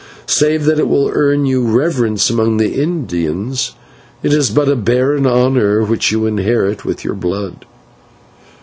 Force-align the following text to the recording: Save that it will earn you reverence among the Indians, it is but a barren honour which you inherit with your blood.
Save 0.25 0.65
that 0.65 0.79
it 0.79 0.87
will 0.87 1.11
earn 1.13 1.45
you 1.45 1.61
reverence 1.63 2.31
among 2.31 2.57
the 2.57 2.73
Indians, 2.81 3.75
it 4.23 4.33
is 4.33 4.49
but 4.49 4.67
a 4.67 4.75
barren 4.75 5.27
honour 5.27 5.83
which 5.83 6.11
you 6.11 6.25
inherit 6.25 6.83
with 6.83 7.03
your 7.05 7.13
blood. 7.13 7.67